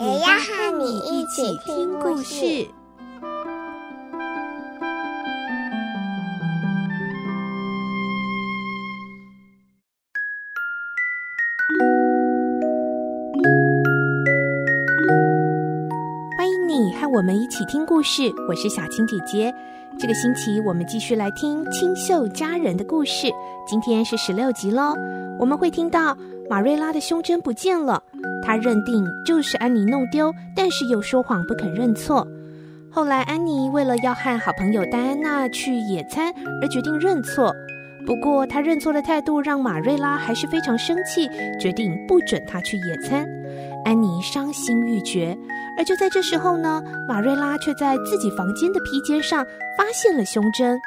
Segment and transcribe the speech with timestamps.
[0.00, 2.66] 也要和你一起听故事。
[16.38, 19.54] 欢迎你和我们一起听故事，我是小青姐姐。
[19.98, 23.30] 这个星期我们继续来听清秀佳人的故事，
[23.66, 24.94] 今天是十六集喽。
[25.38, 26.16] 我们会听到
[26.48, 28.02] 马瑞拉的胸针不见了。
[28.42, 32.26] 他认定就是安妮弄丢，但是又说谎不肯认错。
[32.90, 37.54] 后来，安妮为了要和好朋友戴安娜去野餐而决定认错。
[38.06, 41.28] 不过，她认错的态度让马瑞拉还是非常生气，
[41.60, 43.28] 决定不准她去野餐。
[43.84, 45.36] 安妮伤心欲绝。
[45.78, 49.44] 而就在这时候呢，马瑞拉却在自己房间的披肩上
[49.78, 50.78] 发现了胸针，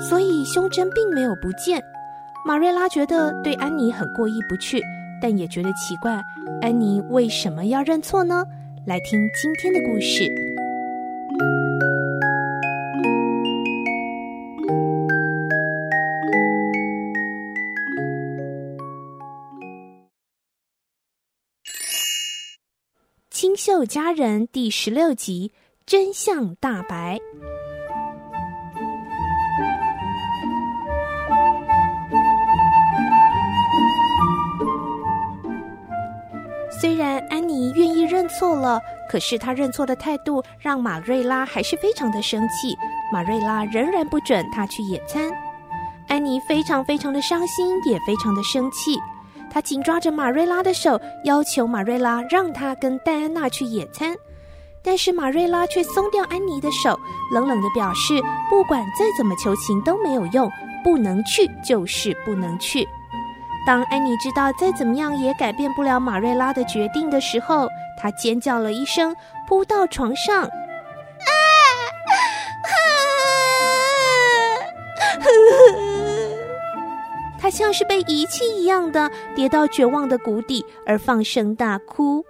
[0.00, 1.80] 所以胸针并没有不见。
[2.44, 4.82] 马瑞拉觉得对安妮很过意不去。
[5.24, 6.22] 但也觉得奇怪，
[6.60, 8.44] 安妮为什么要认错呢？
[8.86, 10.24] 来听今天的故事，
[23.30, 25.52] 《清秀佳人》第十六集：
[25.86, 27.18] 真相大白。
[36.84, 42.76] 虽然安妮愿意认错了，可是她认错的态度让马瑞拉还是非常的生气。
[43.10, 45.32] 马瑞拉仍然不准她去野餐，
[46.08, 48.98] 安妮非常非常的伤心，也非常的生气。
[49.50, 54.14] 她紧抓着马瑞拉的手，要求马瑞拉让她跟戴安娜去野餐，
[54.82, 56.94] 但是马瑞拉却松掉安妮的手，
[57.32, 60.52] 冷冷的表示不管再怎么求情都没有用，
[60.84, 62.86] 不能去就是不能去。
[63.66, 69.16] 当安妮知道再怎么样也改变不了马瑞拉的决定的时候，她尖叫了一声，
[69.48, 70.42] 扑到床上。
[70.42, 70.50] 啊！
[77.40, 82.24] 她像是被遗弃一样的跌到绝望的谷底，而放声大哭。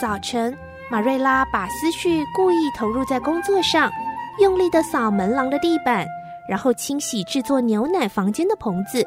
[0.00, 0.56] 早晨，
[0.90, 3.92] 马瑞拉把思绪故意投入在工作上，
[4.38, 6.06] 用力的扫门廊的地板，
[6.48, 9.06] 然后清洗制作牛奶房间的棚子。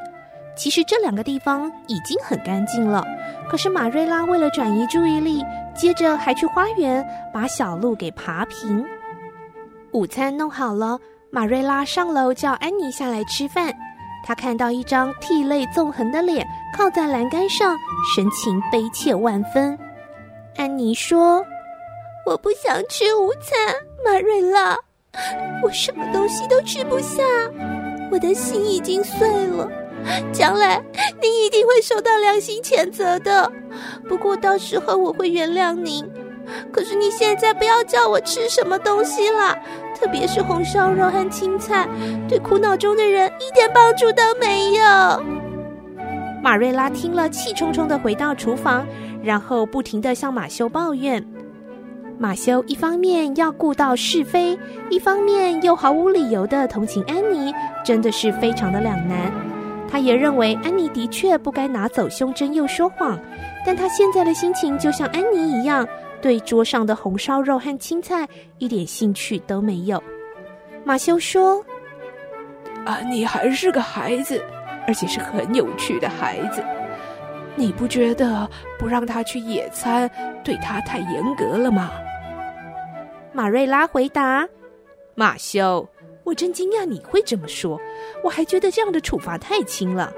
[0.55, 3.03] 其实这两个地方已经很干净了，
[3.49, 5.43] 可是马瑞拉为了转移注意力，
[5.75, 8.85] 接着还去花园把小路给爬平。
[9.93, 10.99] 午餐弄好了，
[11.31, 13.73] 马瑞拉上楼叫安妮下来吃饭。
[14.23, 16.45] 她看到一张涕泪纵横的脸
[16.77, 17.75] 靠在栏杆上，
[18.15, 19.75] 神情悲切万分。
[20.55, 21.43] 安妮说
[22.25, 23.75] ：“我不想吃午餐，
[24.05, 24.77] 马瑞拉，
[25.63, 27.23] 我什么东西都吃不下，
[28.11, 29.67] 我的心已经碎了。
[30.31, 30.81] 将来
[31.21, 33.51] 您一定会受到良心谴责的，
[34.07, 36.07] 不过到时候我会原谅您。
[36.71, 39.57] 可是你现在不要叫我吃什么东西了，
[39.97, 41.87] 特别是红烧肉和青菜，
[42.29, 44.83] 对苦恼中的人一点帮助都没有。”
[46.43, 48.85] 马瑞拉听了，气冲冲的回到厨房。
[49.23, 51.25] 然后不停的向马修抱怨，
[52.19, 54.59] 马修一方面要顾到是非，
[54.89, 57.53] 一方面又毫无理由的同情安妮，
[57.85, 59.31] 真的是非常的两难。
[59.89, 63.17] 他也认为安妮的确不该拿走胸针又说谎，
[63.65, 65.87] 但他现在的心情就像安妮一样，
[66.21, 70.03] 对桌上的红烧肉和青菜一点兴趣都没有。
[70.83, 71.63] 马修说
[72.83, 74.43] ：“安妮还是个孩子，
[74.87, 76.63] 而且是很有趣的孩子。”
[77.55, 78.49] 你不觉得
[78.79, 80.09] 不让他去野餐
[80.43, 81.91] 对他太严格了吗？
[83.31, 84.47] 马瑞拉回答
[85.13, 85.87] ：“马修，
[86.23, 87.79] 我真惊讶你会这么说，
[88.23, 90.11] 我还觉得这样的处罚太轻了。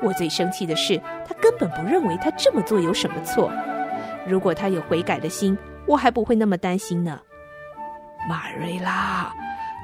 [0.00, 3.52] 我最生气的是，他根本不认为他这么做有什么错。
[4.26, 5.56] 如果他有悔改的心，
[5.86, 7.20] 我还不会那么担心呢。”
[8.26, 9.30] 马瑞拉，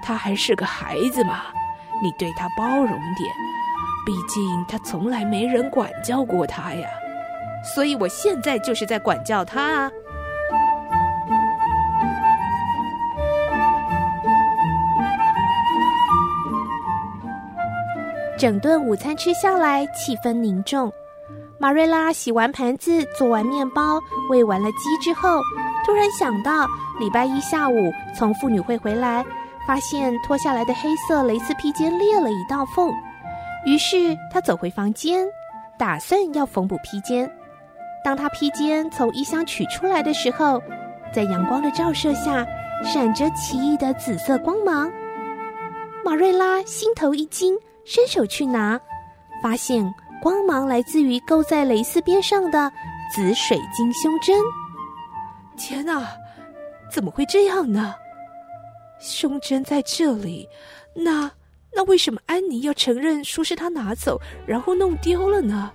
[0.02, 1.42] 他还是个孩子嘛，
[2.02, 3.30] 你对他包容点。
[4.08, 6.88] 毕竟他从来没人管教过他呀。
[7.62, 9.92] 所以我现在就是在管教他啊。
[18.38, 20.90] 整顿午餐吃下来，气氛凝重。
[21.58, 24.00] 玛瑞拉洗完盘子，做完面包，
[24.30, 25.38] 喂完了鸡之后，
[25.84, 26.66] 突然想到
[26.98, 29.22] 礼拜一下午从妇女会回来，
[29.66, 32.90] 发现脱下来的黑色蕾丝披肩裂了一道缝。
[33.64, 35.26] 于是他走回房间，
[35.78, 37.30] 打算要缝补披肩。
[38.04, 40.62] 当他披肩从衣箱取出来的时候，
[41.12, 42.46] 在阳光的照射下，
[42.84, 44.90] 闪着奇异的紫色光芒。
[46.04, 48.80] 马瑞拉心头一惊，伸手去拿，
[49.42, 52.72] 发现光芒来自于勾在蕾丝边上的
[53.14, 54.40] 紫水晶胸针。
[55.56, 56.08] 天哪，
[56.90, 57.94] 怎么会这样呢？
[59.00, 60.48] 胸针在这里，
[60.94, 61.30] 那
[61.74, 65.72] 那为什么安妮要承认说是她拿走，然后弄丢了呢？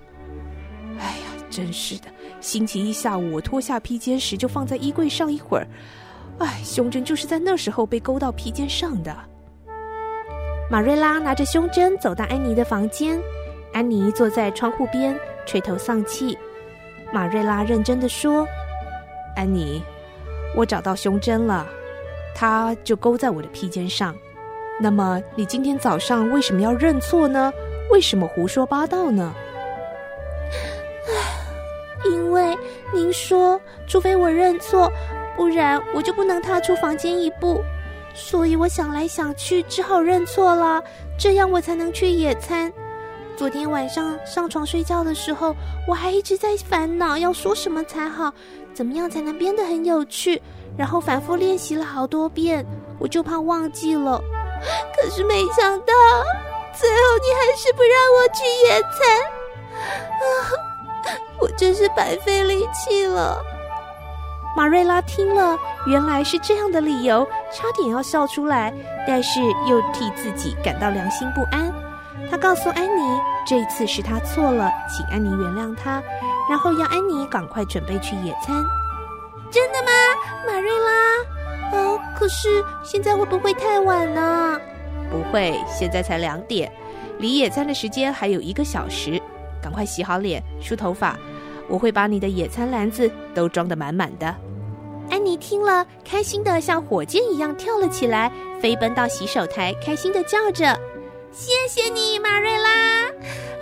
[0.98, 2.08] 哎呀，真是的！
[2.40, 5.66] 星期一下午我脱下披肩时就放在衣柜上一会儿，
[6.38, 9.16] 哎，胸针就是在那时候被勾到披肩上的。
[10.70, 13.20] 马瑞拉拿着胸针走到安妮的房间，
[13.72, 16.36] 安妮坐在窗户边垂头丧气。
[17.12, 18.46] 马瑞拉认真的说
[19.36, 19.82] ：“安妮，
[20.56, 21.66] 我找到胸针了，
[22.34, 24.14] 它就勾在我的披肩上。
[24.80, 27.52] 那么你今天早上为什么要认错呢？
[27.90, 29.32] 为什么胡说八道呢？”
[32.04, 32.56] 因为
[32.92, 34.90] 您说，除非我认错，
[35.36, 37.62] 不然我就不能踏出房间一步。
[38.14, 40.82] 所以我想来想去，只好认错了，
[41.18, 42.72] 这样我才能去野餐。
[43.36, 45.56] 昨天晚上上床睡觉的时候，
[45.88, 48.32] 我还一直在烦恼要说什么才好，
[48.72, 50.40] 怎么样才能变得很有趣，
[50.76, 52.64] 然后反复练习了好多遍，
[52.98, 54.22] 我就怕忘记了。
[54.96, 55.92] 可是没想到，
[56.74, 58.98] 最后你还是不让我去野餐，
[60.20, 60.24] 啊，
[61.38, 63.42] 我真是白费力气了。
[64.56, 68.72] 马瑞拉听了，原来是这样的理由，差点要笑出来，
[69.06, 71.72] 但是又替自己感到良心不安。
[72.30, 76.02] 他告诉安妮，这一次是他错了，请安妮原谅他，
[76.48, 78.64] 然后要安妮赶快准备去野餐。
[79.50, 79.90] 真的吗，
[80.46, 81.78] 马瑞拉？
[81.78, 84.43] 哦，可是现在会不会太晚呢？
[85.14, 86.70] 不会，现在才两点，
[87.20, 89.20] 离野餐的时间还有一个小时，
[89.62, 91.16] 赶快洗好脸，梳头发。
[91.68, 94.34] 我会把你的野餐篮子都装得满满的。
[95.08, 100.76] 安妮听了，开心的像火箭一样跳了起来，飞奔到洗手台，开心的叫着
[101.30, 103.06] ：“谢谢你，玛瑞拉！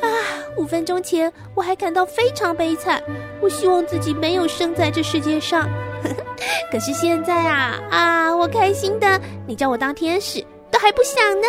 [0.01, 0.09] 啊，
[0.57, 3.03] 五分钟前我还感到非常悲惨，
[3.43, 5.69] 我希望自己没有生在这世界上。
[6.73, 10.42] 可是现在啊啊，我开心的，你叫我当天使
[10.83, 11.47] 还不想呢。”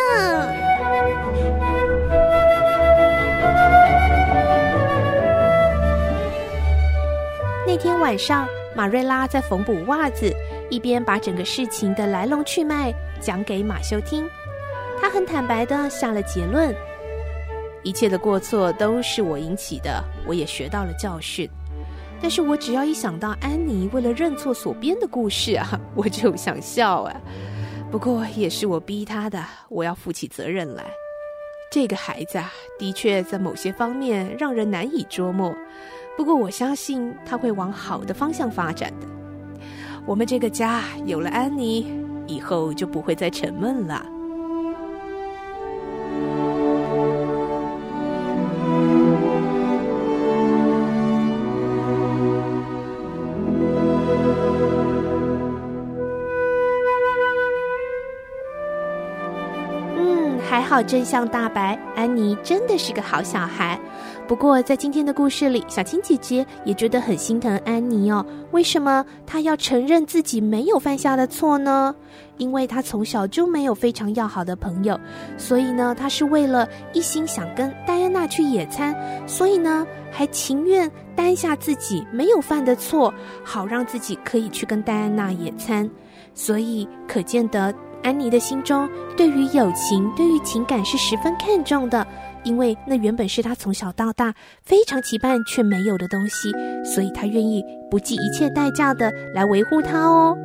[7.65, 10.31] 那天晚上，马瑞拉在缝补袜子，
[10.69, 14.23] 一边把整个事情的来龙去脉讲给马修听。
[15.01, 16.71] 他很坦白地下了结论：
[17.81, 21.49] 一切的过错都是我引起的，我也学到了教训。
[22.21, 27.15] 但是我只要一想到安妮为了认错所编的故事啊，我就想笑啊。
[27.93, 30.83] 不过也是我逼他的，我要负起责任来。
[31.71, 35.55] 这个孩子啊，的确在某些方面让人难以捉摸。
[36.17, 39.05] 不过我相信他会往好的方向发展的。
[40.07, 41.85] 我们这个家有了安妮，
[42.25, 44.03] 以后就不会再沉闷了。
[60.53, 63.79] 还好真相大白，安妮真的是个好小孩。
[64.27, 68.23] 不过，在今天的故事里，小青姐姐也觉得很心疼安妮哦。
[68.51, 71.95] 为什么她要承认自己没有犯下的错呢？
[72.37, 74.95] 因为她从小就没有非常要好的朋友，
[75.39, 78.95] 所以呢，她是为了一心想跟戴安娜去野餐，
[79.27, 83.11] 所以呢，还情愿担下自己没有犯的错，
[83.43, 85.89] 好让自己可以去跟戴安娜野餐。
[86.35, 92.05] 所以可见得安妮的心中对于友情、对于情感是十分看重的。
[92.43, 96.51] 因为那原本是她从小到大非常期盼却没有的东西，
[96.83, 100.37] 所以她愿意不计一切代价的来维护它哦。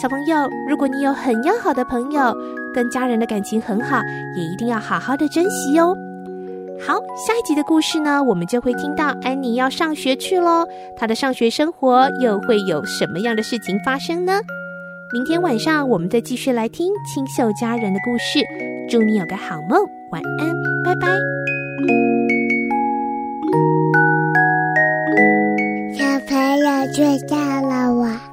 [0.00, 2.36] 小朋友，如果你有很要好的朋友，
[2.74, 4.02] 跟家人的感情很好，
[4.36, 5.96] 也一定要好好的珍惜哦。
[6.86, 10.66] 好，下一集的故事呢，我们就会听到安妮要上学去喽。
[10.98, 14.38] 她的上学生活又会有什么样的事情发生呢？
[15.10, 18.40] 明天晚上我们再继续来听清秀佳人的故事。
[18.90, 21.08] 祝你有个好梦，晚安，拜拜。
[25.94, 28.27] 小朋友睡觉了，我。